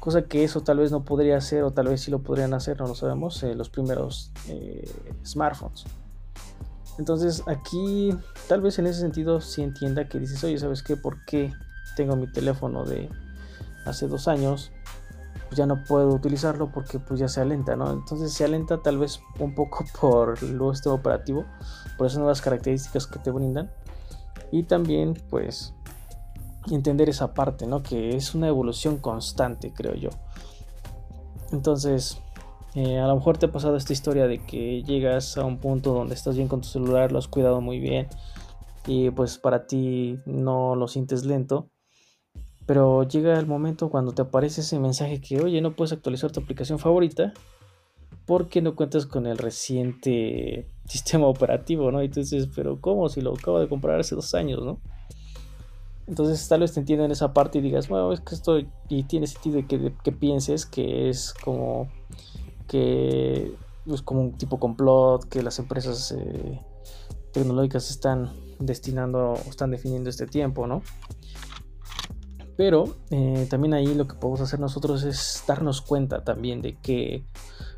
Cosa 0.00 0.22
que 0.22 0.42
eso 0.42 0.62
tal 0.62 0.78
vez 0.78 0.90
no 0.90 1.04
podría 1.04 1.36
hacer 1.36 1.62
o 1.62 1.70
tal 1.70 1.88
vez 1.88 2.00
sí 2.00 2.10
lo 2.10 2.18
podrían 2.18 2.54
hacer, 2.54 2.80
no 2.80 2.88
lo 2.88 2.94
sabemos, 2.94 3.42
los 3.42 3.70
primeros 3.70 4.32
eh, 4.48 4.90
smartphones. 5.24 5.84
Entonces 6.98 7.42
aquí 7.46 8.10
tal 8.48 8.60
vez 8.60 8.78
en 8.78 8.86
ese 8.86 9.00
sentido 9.00 9.40
sí 9.40 9.62
entienda 9.62 10.08
que 10.08 10.18
dices, 10.18 10.42
oye, 10.44 10.58
¿sabes 10.58 10.82
qué? 10.82 10.96
¿Por 10.96 11.24
qué 11.24 11.52
tengo 11.96 12.16
mi 12.16 12.26
teléfono 12.26 12.84
de 12.84 13.08
hace 13.84 14.08
dos 14.08 14.28
años? 14.28 14.72
Pues 15.48 15.56
ya 15.58 15.66
no 15.66 15.84
puedo 15.84 16.08
utilizarlo 16.08 16.70
porque 16.72 16.98
pues 16.98 17.20
ya 17.20 17.28
se 17.28 17.40
alenta, 17.40 17.76
¿no? 17.76 17.90
Entonces 17.90 18.32
se 18.32 18.44
alenta 18.44 18.82
tal 18.82 18.98
vez 18.98 19.20
un 19.38 19.54
poco 19.54 19.84
por 20.00 20.42
nuevo 20.42 20.74
sistema 20.74 20.94
operativo, 20.94 21.44
por 21.98 22.06
esas 22.06 22.18
nuevas 22.18 22.40
características 22.40 23.06
que 23.06 23.18
te 23.18 23.30
brindan. 23.30 23.70
Y 24.50 24.64
también 24.64 25.14
pues 25.30 25.74
entender 26.70 27.08
esa 27.08 27.34
parte, 27.34 27.66
¿no? 27.66 27.82
Que 27.82 28.16
es 28.16 28.34
una 28.34 28.48
evolución 28.48 28.98
constante, 28.98 29.72
creo 29.72 29.94
yo. 29.94 30.10
Entonces, 31.50 32.18
eh, 32.74 32.98
a 32.98 33.06
lo 33.06 33.16
mejor 33.16 33.36
te 33.36 33.46
ha 33.46 33.52
pasado 33.52 33.76
esta 33.76 33.92
historia 33.92 34.26
de 34.26 34.38
que 34.44 34.82
llegas 34.82 35.36
a 35.36 35.44
un 35.44 35.58
punto 35.58 35.92
donde 35.92 36.14
estás 36.14 36.36
bien 36.36 36.48
con 36.48 36.62
tu 36.62 36.68
celular, 36.68 37.12
lo 37.12 37.18
has 37.18 37.28
cuidado 37.28 37.60
muy 37.60 37.78
bien 37.78 38.08
y 38.86 39.10
pues 39.10 39.38
para 39.38 39.66
ti 39.66 40.18
no 40.24 40.74
lo 40.74 40.88
sientes 40.88 41.24
lento. 41.24 41.68
Pero 42.66 43.02
llega 43.02 43.38
el 43.38 43.46
momento 43.46 43.90
cuando 43.90 44.12
te 44.12 44.22
aparece 44.22 44.60
ese 44.60 44.78
mensaje 44.78 45.20
que, 45.20 45.40
oye, 45.40 45.60
no 45.60 45.74
puedes 45.74 45.92
actualizar 45.92 46.30
tu 46.30 46.40
aplicación 46.40 46.78
favorita 46.78 47.32
porque 48.26 48.62
no 48.62 48.76
cuentas 48.76 49.06
con 49.06 49.26
el 49.26 49.38
reciente 49.38 50.68
sistema 50.86 51.26
operativo, 51.26 51.90
¿no? 51.90 52.02
Y 52.02 52.06
entonces, 52.06 52.48
pero 52.54 52.80
¿cómo? 52.80 53.08
Si 53.08 53.20
lo 53.20 53.34
acabo 53.34 53.58
de 53.58 53.68
comprar 53.68 54.00
hace 54.00 54.14
dos 54.14 54.34
años, 54.34 54.62
¿no? 54.62 54.78
Entonces 56.06 56.46
tal 56.48 56.60
vez 56.60 56.72
te 56.72 56.80
entiendan 56.80 57.10
esa 57.10 57.32
parte 57.32 57.58
y 57.58 57.62
digas, 57.62 57.88
bueno, 57.88 58.12
es 58.12 58.20
que 58.20 58.34
esto 58.34 58.58
y 58.88 59.02
tiene 59.04 59.26
sentido 59.26 59.66
que, 59.66 59.92
que 60.02 60.12
pienses 60.12 60.66
que 60.66 61.08
es 61.08 61.32
como 61.32 61.88
que 62.68 63.54
es 63.86 64.02
como 64.02 64.22
un 64.22 64.32
tipo 64.32 64.58
complot, 64.58 65.28
que 65.28 65.42
las 65.42 65.58
empresas 65.58 66.12
eh, 66.12 66.60
tecnológicas 67.32 67.90
están 67.90 68.32
destinando, 68.58 69.34
están 69.48 69.70
definiendo 69.70 70.10
este 70.10 70.26
tiempo, 70.26 70.66
¿no? 70.66 70.82
Pero 72.56 72.96
eh, 73.10 73.46
también 73.48 73.74
ahí 73.74 73.94
lo 73.94 74.06
que 74.06 74.14
podemos 74.14 74.40
hacer 74.40 74.60
nosotros 74.60 75.04
es 75.04 75.42
darnos 75.46 75.80
cuenta 75.80 76.22
también 76.24 76.60
de 76.60 76.76
qué 76.76 77.24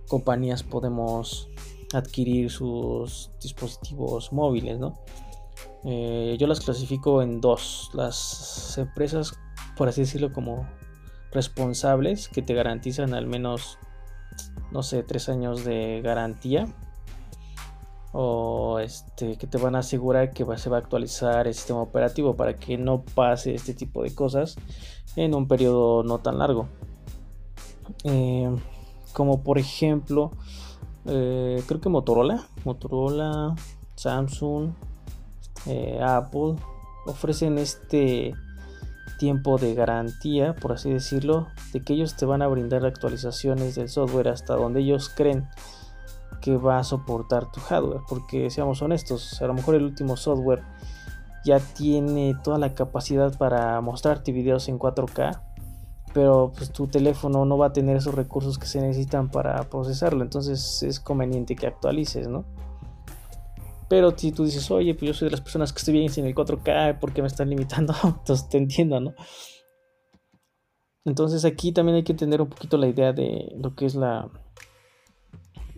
compañías 0.09 0.63
podemos 0.63 1.49
adquirir 1.93 2.51
sus 2.51 3.31
dispositivos 3.41 4.33
móviles, 4.33 4.79
¿no? 4.79 4.99
Eh, 5.85 6.37
yo 6.39 6.47
las 6.47 6.61
clasifico 6.61 7.23
en 7.23 7.41
dos. 7.41 7.91
Las 7.95 8.77
empresas, 8.79 9.35
por 9.77 9.89
así 9.89 10.01
decirlo, 10.03 10.33
como 10.33 10.67
responsables 11.31 12.29
que 12.29 12.43
te 12.43 12.55
garantizan 12.55 13.15
al 13.15 13.27
menos, 13.27 13.79
no 14.73 14.83
sé, 14.83 15.03
tres 15.03 15.29
años 15.29 15.65
de 15.65 16.01
garantía. 16.03 16.67
O 18.17 18.79
este, 18.79 19.37
que 19.37 19.49
te 19.49 19.59
van 19.59 19.75
a 19.75 19.81
asegurar 19.81 20.33
que 20.33 20.47
se 20.57 20.71
va 20.71 20.77
a 20.77 20.81
actualizar 20.81 21.49
el 21.49 21.55
sistema 21.55 21.83
operativo 21.83 22.37
para 22.37 22.55
que 22.55 22.79
no 22.79 23.03
pase 23.03 23.55
este 23.55 23.75
tipo 23.75 24.05
de 24.05 24.15
cosas 24.15 24.57
en 25.17 25.35
un 25.35 25.49
periodo 25.49 26.05
no 26.05 26.19
tan 26.19 26.39
largo. 26.39 26.69
Eh, 28.05 28.55
como 29.13 29.43
por 29.43 29.59
ejemplo, 29.59 30.31
eh, 31.07 31.63
creo 31.67 31.81
que 31.81 31.89
Motorola, 31.89 32.47
Motorola, 32.65 33.55
Samsung, 33.97 34.71
eh, 35.67 36.01
Apple 36.03 36.55
ofrecen 37.07 37.59
este 37.59 38.35
tiempo 39.19 39.59
de 39.59 39.75
garantía, 39.75 40.55
por 40.55 40.73
así 40.73 40.91
decirlo, 40.91 41.49
de 41.73 41.83
que 41.83 41.95
ellos 41.95 42.17
te 42.17 42.27
van 42.27 42.43
a 42.43 42.49
brindar 42.49 42.85
actualizaciones 42.85 43.75
del 43.75 43.89
software 43.89 44.29
hasta 44.29 44.55
donde 44.55 44.81
ellos 44.81 45.09
creen 45.09 45.49
que 46.41 46.57
va 46.57 46.79
a 46.79 46.85
soportar 46.85 47.51
tu 47.51 47.61
hardware. 47.61 48.01
Porque 48.09 48.51
seamos 48.51 48.83
honestos, 48.83 49.41
a 49.41 49.47
lo 49.47 49.55
mejor 49.55 49.75
el 49.75 49.85
último 49.85 50.17
software 50.17 50.63
ya 51.45 51.61
tiene 51.61 52.35
toda 52.43 52.59
la 52.59 52.75
capacidad 52.75 53.37
para 53.37 53.81
mostrarte 53.81 54.33
videos 54.33 54.69
en 54.69 54.79
4K, 54.79 55.41
pero 56.15 56.53
pues 56.57 56.71
tu 56.71 56.87
teléfono 56.87 57.45
no 57.45 57.59
va 57.59 57.67
a 57.67 57.73
tener 57.73 57.97
esos 57.97 58.15
recursos 58.15 58.59
que 58.59 58.67
se 58.67 58.81
necesitan 58.81 59.31
para 59.31 59.63
procesarlo. 59.69 60.23
Entonces 60.23 60.83
es 60.83 61.01
conveniente 61.01 61.55
que 61.55 61.67
actualices, 61.67 62.29
¿no? 62.29 62.45
Pero 63.89 64.17
si 64.17 64.33
tú 64.33 64.45
dices, 64.45 64.71
oye, 64.71 64.95
pues 64.95 65.09
yo 65.09 65.15
soy 65.15 65.27
de 65.27 65.33
las 65.33 65.43
personas 65.43 65.73
que 65.73 65.79
estoy 65.79 65.95
bien 65.95 66.09
sin 66.09 66.25
el 66.25 66.35
4K, 66.35 66.99
¿por 66.99 67.13
qué 67.13 67.21
me 67.21 67.29
están 67.29 67.51
limitando? 67.51 67.95
Entonces 68.05 68.49
te 68.49 68.57
entiendo, 68.57 69.01
¿no? 69.01 69.15
Entonces 71.05 71.45
aquí 71.45 71.73
también 71.73 71.97
hay 71.97 72.05
que 72.05 72.13
entender 72.13 72.41
un 72.41 72.49
poquito 72.49 72.79
la 72.79 72.87
idea 72.87 73.13
de 73.13 73.53
lo 73.59 73.75
que 73.75 73.85
es 73.85 73.95
la, 73.95 74.31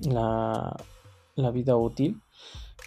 la, 0.03 0.77
la 1.37 1.51
vida 1.51 1.77
útil. 1.77 2.21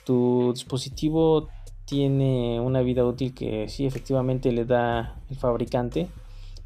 Tu 0.06 0.51
dispositivo 0.54 1.50
tiene 1.86 2.60
una 2.60 2.82
vida 2.82 3.04
útil 3.06 3.34
que 3.34 3.68
sí 3.68 3.86
efectivamente 3.86 4.51
le 4.51 4.66
da 4.66 5.20
el 5.30 5.38
fabricante. 5.38 6.08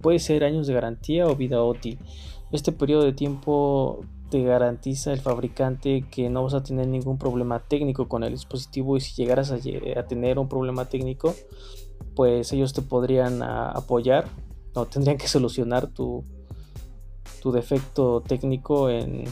Puede 0.02 0.20
ser 0.20 0.44
años 0.44 0.68
de 0.68 0.74
garantía 0.74 1.28
o 1.28 1.36
vida 1.36 1.64
útil. 1.64 1.98
Este 2.52 2.72
periodo 2.72 3.04
de 3.04 3.14
tiempo 3.14 4.02
te 4.30 4.44
garantiza 4.44 5.14
el 5.14 5.20
fabricante 5.20 6.06
que 6.10 6.30
no 6.30 6.44
vas 6.44 6.56
a 6.56 6.64
tener 6.64 6.88
ningún 6.88 7.18
problema 7.18 7.60
técnico 7.60 8.08
con 8.08 8.24
el 8.24 8.32
dispositivo 8.32 8.98
y 8.98 9.02
si 9.02 9.14
llegaras 9.14 9.52
a, 9.52 9.60
tener 10.08 10.40
un 10.40 10.50
problema 10.50 10.86
técnico, 10.86 11.36
pues 12.16 12.52
ellos 12.52 12.74
te 12.74 12.82
podrían 12.82 13.44
apoyar 13.44 14.26
o 14.74 14.86
tendrían 14.88 15.18
que 15.18 15.28
solucionar 15.28 15.88
tu, 15.88 16.24
tu 17.42 17.52
defecto 17.52 18.22
técnico 18.22 18.90
en, 18.90 19.26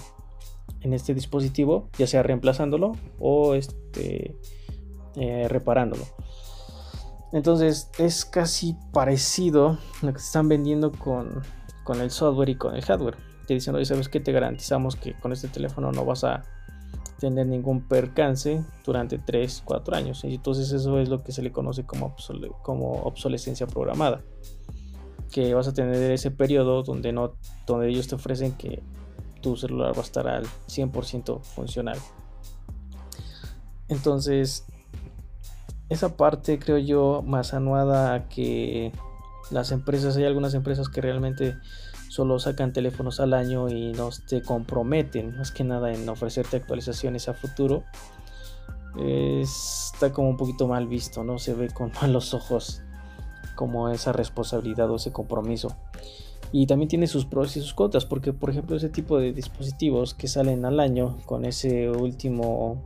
en, 0.81 0.93
este 0.93 1.13
dispositivo, 1.13 1.89
ya 1.97 2.07
sea 2.07 2.23
reemplazándolo 2.23 2.93
o 3.19 3.55
este, 3.55 4.35
eh, 5.15 5.47
reparándolo. 5.47 6.03
Entonces 7.33 7.89
es 7.97 8.25
casi 8.25 8.75
parecido 8.91 9.77
lo 10.01 10.13
que 10.13 10.19
se 10.19 10.25
están 10.25 10.49
vendiendo 10.49 10.91
con, 10.91 11.41
con 11.83 12.01
el 12.01 12.11
software 12.11 12.49
y 12.49 12.55
con 12.55 12.75
el 12.75 12.81
hardware 12.83 13.31
diciendo, 13.53 13.79
y 13.79 13.85
sabes 13.85 14.09
que 14.09 14.19
te 14.19 14.31
garantizamos 14.31 14.95
que 14.95 15.13
con 15.13 15.31
este 15.31 15.47
teléfono 15.47 15.91
no 15.91 16.05
vas 16.05 16.23
a 16.23 16.43
tener 17.19 17.45
ningún 17.45 17.87
percance 17.87 18.63
durante 18.85 19.19
3, 19.19 19.61
4 19.63 19.95
años. 19.95 20.23
Y 20.23 20.35
entonces 20.35 20.71
eso 20.71 20.99
es 20.99 21.09
lo 21.09 21.23
que 21.23 21.31
se 21.31 21.41
le 21.41 21.51
conoce 21.51 21.85
como, 21.85 22.15
como 22.63 22.93
obsolescencia 23.03 23.67
programada. 23.67 24.21
Que 25.31 25.53
vas 25.53 25.67
a 25.67 25.73
tener 25.73 26.11
ese 26.11 26.31
periodo 26.31 26.83
donde, 26.83 27.13
no, 27.13 27.33
donde 27.67 27.89
ellos 27.89 28.07
te 28.07 28.15
ofrecen 28.15 28.53
que 28.53 28.81
tu 29.41 29.57
celular 29.57 29.93
va 29.93 30.01
a 30.01 30.05
estar 30.05 30.27
al 30.27 30.45
100% 30.67 31.41
funcional. 31.41 31.97
Entonces, 33.87 34.65
esa 35.89 36.15
parte 36.15 36.59
creo 36.59 36.77
yo 36.77 37.21
más 37.25 37.53
anuada 37.53 38.13
a 38.13 38.29
que 38.29 38.93
las 39.49 39.71
empresas, 39.71 40.15
hay 40.15 40.23
algunas 40.23 40.53
empresas 40.53 40.87
que 40.87 41.01
realmente 41.01 41.57
solo 42.07 42.39
sacan 42.39 42.73
teléfonos 42.73 43.19
al 43.19 43.33
año 43.33 43.69
y 43.69 43.93
no 43.93 44.09
te 44.27 44.41
comprometen 44.41 45.37
más 45.37 45.51
que 45.51 45.63
nada 45.63 45.93
en 45.93 46.07
ofrecerte 46.09 46.57
actualizaciones 46.57 47.29
a 47.29 47.33
futuro 47.33 47.83
está 48.97 50.11
como 50.11 50.29
un 50.29 50.37
poquito 50.37 50.67
mal 50.67 50.87
visto 50.87 51.23
no 51.23 51.39
se 51.39 51.53
ve 51.53 51.69
con 51.69 51.91
malos 52.01 52.33
ojos 52.33 52.81
como 53.55 53.89
esa 53.89 54.11
responsabilidad 54.11 54.89
o 54.89 54.97
ese 54.97 55.11
compromiso 55.11 55.75
y 56.51 56.67
también 56.67 56.89
tiene 56.89 57.07
sus 57.07 57.25
pros 57.25 57.55
y 57.55 57.61
sus 57.61 57.73
contras 57.73 58.05
porque 58.05 58.33
por 58.33 58.49
ejemplo 58.49 58.75
ese 58.75 58.89
tipo 58.89 59.17
de 59.17 59.33
dispositivos 59.33 60.13
que 60.13 60.27
salen 60.27 60.65
al 60.65 60.79
año 60.79 61.17
con 61.25 61.45
ese 61.45 61.89
último 61.89 62.81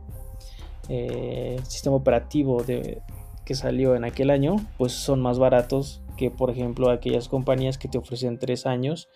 eh, 0.88 1.60
sistema 1.66 1.96
operativo 1.96 2.62
que 2.64 3.54
salió 3.54 3.96
en 3.96 4.04
aquel 4.04 4.30
año 4.30 4.56
pues 4.78 4.92
son 4.92 5.20
más 5.20 5.38
baratos 5.38 6.00
que 6.16 6.30
por 6.30 6.50
ejemplo 6.50 6.90
aquellas 6.90 7.28
compañías 7.28 7.78
que 7.78 7.88
te 7.88 7.98
ofrecen 7.98 8.38
3 8.38 8.66
años 8.66 9.08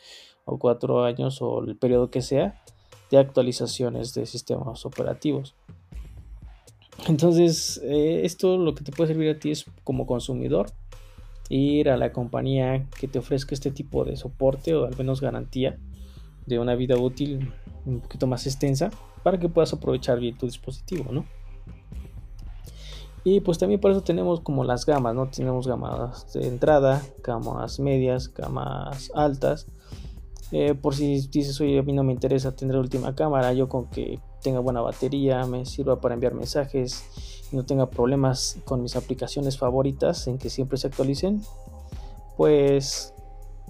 o 0.45 0.59
4 0.59 1.05
años 1.05 1.41
o 1.43 1.63
el 1.63 1.77
periodo 1.77 2.11
que 2.11 2.23
sea 2.23 2.61
de 3.11 3.19
actualizaciones 3.19 4.15
de 4.15 4.25
sistemas 4.25 4.87
operativos. 4.87 5.57
Entonces, 7.09 7.81
eh, 7.83 8.21
esto 8.25 8.57
lo 8.57 8.75
que 8.75 8.85
te 8.85 8.93
puede 8.93 9.09
servir 9.09 9.31
a 9.31 9.39
ti 9.39 9.51
es 9.51 9.65
como 9.85 10.07
consumidor 10.07 10.71
ir 11.51 11.91
a 11.91 11.97
la 11.97 12.13
compañía 12.13 12.87
que 12.99 13.09
te 13.09 13.19
ofrezca 13.19 13.55
este 13.55 13.71
tipo 13.71 14.05
de 14.05 14.17
soporte 14.17 14.75
o 14.75 14.87
al 14.87 14.97
menos 14.97 15.21
garantía 15.21 15.79
de 16.47 16.59
una 16.59 16.75
vida 16.77 16.97
útil 16.97 17.53
un 17.85 18.01
poquito 18.01 18.27
más 18.27 18.47
extensa 18.47 18.91
para 19.23 19.39
que 19.39 19.49
puedas 19.49 19.73
aprovechar 19.73 20.19
bien 20.19 20.39
tu 20.39 20.47
dispositivo, 20.47 21.13
¿no? 21.13 21.27
Y 23.23 23.41
pues 23.41 23.59
también 23.59 23.81
por 23.81 23.91
eso 23.91 24.03
tenemos 24.03 24.41
como 24.41 24.65
las 24.65 24.87
gamas, 24.87 25.15
¿no? 25.15 25.29
Tenemos 25.29 25.67
gamas 25.67 26.33
de 26.33 26.47
entrada, 26.47 27.03
gamas 27.23 27.79
medias, 27.79 28.33
gamas 28.33 29.11
altas. 29.15 29.67
Eh, 30.53 30.75
por 30.75 30.95
si 30.95 31.21
dices, 31.29 31.61
oye, 31.61 31.79
a 31.79 31.83
mí 31.83 31.93
no 31.93 32.03
me 32.03 32.13
interesa 32.13 32.57
tener 32.57 32.77
última 32.77 33.15
cámara, 33.15 33.53
yo 33.53 33.69
con 33.69 33.91
que 33.91 34.19
tenga 34.43 34.61
buena 34.61 34.81
batería, 34.81 35.45
me 35.47 35.65
sirva 35.67 36.01
para 36.01 36.15
enviar 36.15 36.35
mensajes 36.35 37.05
y 37.53 37.57
no 37.57 37.65
tenga 37.65 37.91
problemas 37.91 38.59
con 38.65 38.83
mis 38.83 38.97
aplicaciones 38.97 39.59
favoritas 39.59 40.27
en 40.27 40.39
que 40.39 40.51
siempre 40.51 40.79
se 40.79 40.89
actualicen, 40.89 41.43
pues 42.37 43.15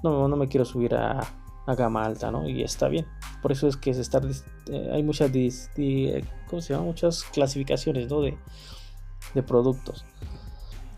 no, 0.02 0.28
no 0.28 0.36
me 0.36 0.48
quiero 0.48 0.64
subir 0.64 0.94
a, 0.94 1.20
a, 1.66 1.74
gama 1.74 2.04
alta, 2.04 2.30
¿no? 2.30 2.48
Y 2.48 2.62
está 2.62 2.88
bien. 2.88 3.06
Por 3.42 3.52
eso 3.52 3.68
es 3.68 3.76
que 3.76 3.90
eh, 3.90 4.90
hay 4.92 5.02
muchas, 5.02 5.30
¿cómo 6.48 6.62
se 6.62 6.72
llama? 6.72 6.84
muchas 6.84 7.24
clasificaciones, 7.24 8.10
¿no? 8.10 8.20
De, 8.20 8.36
de 9.34 9.42
productos. 9.42 10.04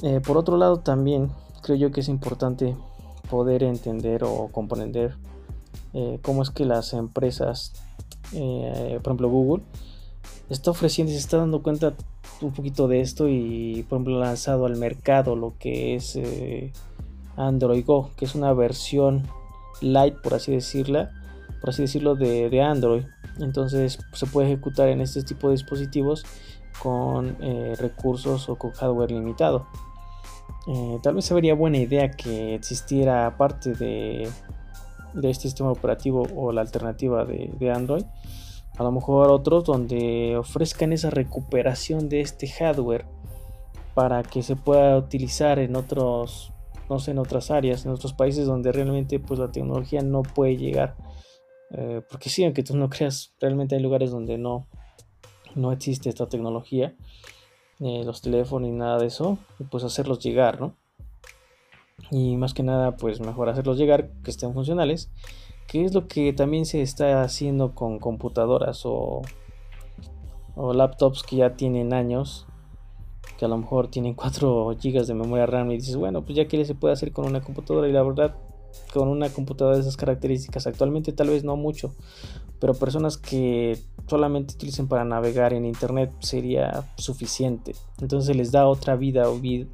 Eh, 0.02 0.20
por 0.20 0.36
otro 0.36 0.56
lado, 0.56 0.78
también 0.78 1.30
creo 1.62 1.76
yo 1.76 1.92
que 1.92 2.00
es 2.00 2.08
importante 2.08 2.76
poder 3.30 3.62
entender 3.62 4.24
o 4.24 4.48
comprender 4.48 5.16
eh, 5.94 6.18
cómo 6.22 6.42
es 6.42 6.50
que 6.50 6.64
las 6.64 6.92
empresas, 6.92 7.72
eh, 8.34 8.98
por 9.02 9.12
ejemplo 9.12 9.28
Google, 9.28 9.62
está 10.48 10.70
ofreciendo 10.70 11.10
y 11.10 11.14
se 11.14 11.20
está 11.20 11.38
dando 11.38 11.62
cuenta 11.62 11.94
un 12.40 12.52
poquito 12.52 12.88
de 12.88 13.00
esto 13.00 13.28
y 13.28 13.84
por 13.88 13.96
ejemplo 13.96 14.18
lanzado 14.18 14.66
al 14.66 14.76
mercado 14.76 15.36
lo 15.36 15.54
que 15.58 15.94
es 15.94 16.16
eh, 16.16 16.72
Android 17.36 17.84
Go, 17.84 18.10
que 18.16 18.24
es 18.24 18.34
una 18.34 18.52
versión 18.52 19.26
light 19.80 20.14
por 20.22 20.34
así 20.34 20.52
decirla, 20.52 21.10
por 21.60 21.70
así 21.70 21.82
decirlo 21.82 22.14
de, 22.14 22.62
Android. 22.62 23.04
Entonces 23.40 23.98
se 24.12 24.26
puede 24.26 24.48
ejecutar 24.48 24.88
en 24.88 25.00
este 25.00 25.22
tipo 25.22 25.48
de 25.48 25.54
dispositivos 25.54 26.24
con 26.82 27.36
recursos 27.78 28.48
o 28.48 28.56
con 28.56 28.72
hardware 28.72 29.12
limitado. 29.12 29.66
tal 31.02 31.14
vez 31.14 31.24
sería 31.24 31.54
buena 31.54 31.78
idea 31.78 32.10
que 32.10 32.54
existiera 32.54 33.36
parte 33.38 33.72
de 33.74 34.28
de 35.14 35.30
este 35.30 35.44
sistema 35.44 35.70
operativo 35.70 36.26
o 36.34 36.52
la 36.52 36.60
alternativa 36.60 37.24
de, 37.24 37.70
Android. 37.70 38.04
A 38.78 38.82
lo 38.82 38.92
mejor 38.92 39.30
otros 39.30 39.64
donde 39.64 40.36
ofrezcan 40.36 40.92
esa 40.92 41.10
recuperación 41.10 42.08
de 42.08 42.20
este 42.20 42.48
hardware 42.48 43.04
para 43.94 44.22
que 44.22 44.42
se 44.42 44.56
pueda 44.56 44.96
utilizar 44.96 45.58
en 45.58 45.76
otros, 45.76 46.52
no 46.88 46.98
sé, 46.98 47.10
en 47.10 47.18
otras 47.18 47.50
áreas, 47.50 47.84
en 47.84 47.92
otros 47.92 48.14
países 48.14 48.46
donde 48.46 48.72
realmente 48.72 49.20
pues 49.20 49.38
la 49.38 49.52
tecnología 49.52 50.00
no 50.00 50.22
puede 50.22 50.56
llegar. 50.56 50.96
Eh, 51.70 52.02
porque 52.10 52.30
sí, 52.30 52.44
aunque 52.44 52.62
tú 52.62 52.76
no 52.76 52.88
creas, 52.88 53.34
realmente 53.40 53.74
hay 53.74 53.82
lugares 53.82 54.10
donde 54.10 54.38
no, 54.38 54.66
no 55.54 55.72
existe 55.72 56.08
esta 56.08 56.28
tecnología, 56.28 56.94
eh, 57.80 58.02
los 58.04 58.22
teléfonos 58.22 58.68
y 58.68 58.72
nada 58.72 58.98
de 58.98 59.06
eso, 59.06 59.38
pues 59.70 59.84
hacerlos 59.84 60.18
llegar, 60.20 60.60
¿no? 60.60 60.76
Y 62.12 62.36
más 62.36 62.52
que 62.52 62.62
nada 62.62 62.96
pues 62.96 63.20
mejor 63.20 63.48
hacerlos 63.48 63.78
llegar 63.78 64.10
que 64.22 64.30
estén 64.30 64.52
funcionales 64.52 65.10
que 65.66 65.84
es 65.84 65.94
lo 65.94 66.06
que 66.06 66.32
también 66.34 66.66
se 66.66 66.82
está 66.82 67.22
haciendo 67.22 67.74
con 67.74 67.98
computadoras 67.98 68.82
o, 68.84 69.22
laptops 70.56 71.22
que 71.22 71.36
ya 71.36 71.56
tienen 71.56 71.94
años 71.94 72.46
que 73.38 73.46
a 73.46 73.48
lo 73.48 73.56
mejor 73.56 73.88
tienen 73.88 74.12
4 74.14 74.76
GB 74.76 75.06
de 75.06 75.14
memoria 75.14 75.46
RAM 75.46 75.70
y 75.70 75.76
dices 75.76 75.96
bueno 75.96 76.22
pues 76.22 76.36
ya 76.36 76.46
que 76.46 76.62
se 76.66 76.74
puede 76.74 76.92
hacer 76.92 77.12
con 77.12 77.24
una 77.24 77.40
computadora 77.40 77.88
y 77.88 77.92
la 77.92 78.02
verdad 78.02 78.36
con 78.92 79.08
una 79.08 79.30
computadora 79.30 79.76
de 79.76 79.82
esas 79.82 79.96
características 79.96 80.66
actualmente 80.66 81.12
tal 81.12 81.30
vez 81.30 81.42
no 81.42 81.56
mucho 81.56 81.94
pero 82.60 82.74
personas 82.74 83.16
que 83.16 83.76
solamente 84.06 84.54
utilicen 84.54 84.86
para 84.86 85.04
navegar 85.04 85.52
en 85.52 85.64
internet 85.64 86.12
sería 86.20 86.84
suficiente. 86.96 87.74
Entonces 88.00 88.36
les 88.36 88.52
da 88.52 88.68
otra 88.68 88.94
vida 88.94 89.24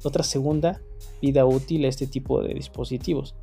otra 0.03 0.23
segunda 0.23 0.81
vida 1.21 1.45
útil 1.45 1.85
a 1.85 1.87
este 1.87 2.07
tipo 2.07 2.41
de 2.41 2.53
dispositivos. 2.53 3.35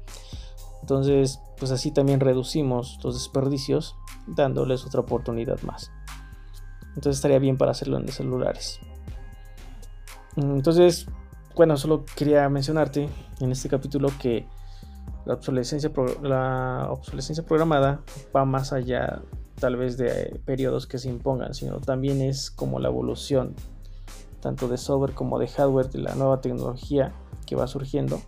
Entonces, 0.80 1.40
pues 1.58 1.72
así 1.72 1.90
también 1.90 2.20
reducimos 2.20 2.98
los 3.02 3.14
desperdicios 3.14 3.96
dándoles 4.26 4.84
otra 4.84 5.00
oportunidad 5.00 5.60
más. 5.62 5.90
Entonces 6.88 7.16
estaría 7.16 7.38
bien 7.38 7.58
para 7.58 7.72
hacerlo 7.72 7.96
en 7.96 8.06
los 8.06 8.14
celulares. 8.14 8.78
Entonces, 10.36 11.06
bueno, 11.54 11.76
solo 11.76 12.04
quería 12.16 12.48
mencionarte 12.48 13.08
en 13.40 13.52
este 13.52 13.68
capítulo 13.68 14.10
que 14.20 14.46
la 15.24 15.34
obsolescencia, 15.34 15.90
la 16.22 16.88
obsolescencia 16.90 17.44
programada 17.44 18.00
va 18.34 18.44
más 18.44 18.72
allá 18.72 19.22
tal 19.58 19.76
vez 19.76 19.96
de 19.96 20.40
periodos 20.44 20.86
que 20.86 20.98
se 20.98 21.08
impongan, 21.08 21.54
sino 21.54 21.80
también 21.80 22.20
es 22.20 22.50
como 22.50 22.78
la 22.78 22.88
evolución 22.88 23.54
tanto 24.40 24.68
de 24.68 24.76
software 24.76 25.14
como 25.14 25.38
de 25.38 25.48
hardware 25.48 25.90
de 25.90 25.98
la 25.98 26.14
nueva 26.14 26.40
tecnología 26.40 27.12
que 27.46 27.56
va 27.56 27.66
surgiendo, 27.66 28.20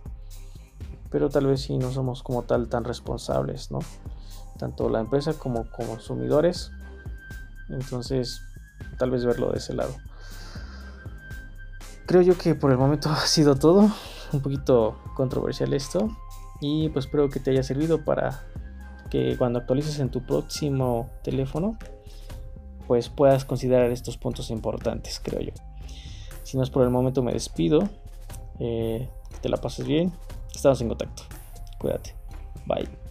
pero 1.09 1.29
tal 1.29 1.47
vez 1.47 1.61
si 1.61 1.77
no 1.77 1.91
somos 1.91 2.23
como 2.23 2.43
tal 2.43 2.69
tan 2.69 2.83
responsables, 2.83 3.71
¿no? 3.71 3.79
Tanto 4.57 4.89
la 4.89 4.99
empresa 4.99 5.33
como 5.33 5.69
consumidores. 5.71 6.71
Entonces, 7.69 8.41
tal 8.97 9.11
vez 9.11 9.25
verlo 9.25 9.51
de 9.51 9.57
ese 9.57 9.73
lado. 9.73 9.93
Creo 12.05 12.21
yo 12.21 12.37
que 12.37 12.55
por 12.55 12.71
el 12.71 12.77
momento 12.77 13.09
ha 13.11 13.25
sido 13.25 13.55
todo. 13.55 13.89
Un 14.31 14.41
poquito 14.41 14.97
controversial 15.15 15.73
esto. 15.73 16.09
Y 16.61 16.89
pues 16.89 17.05
espero 17.05 17.29
que 17.29 17.39
te 17.39 17.51
haya 17.51 17.63
servido 17.63 18.03
para 18.03 18.43
que 19.09 19.37
cuando 19.37 19.59
actualices 19.59 19.99
en 19.99 20.09
tu 20.09 20.25
próximo 20.25 21.09
teléfono, 21.23 21.77
pues 22.87 23.09
puedas 23.09 23.45
considerar 23.45 23.91
estos 23.91 24.17
puntos 24.17 24.49
importantes, 24.49 25.21
creo 25.23 25.41
yo. 25.41 25.53
Si 26.43 26.57
no 26.57 26.63
es 26.63 26.69
por 26.69 26.83
el 26.83 26.89
momento, 26.89 27.23
me 27.23 27.31
despido. 27.31 27.87
Eh, 28.59 29.07
te 29.41 29.49
la 29.49 29.57
pases 29.57 29.85
bien. 29.85 30.11
Estamos 30.53 30.81
en 30.81 30.89
contacto. 30.89 31.23
Cuídate. 31.79 32.13
Bye. 32.65 33.08